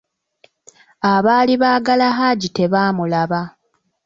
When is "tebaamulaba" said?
2.57-3.41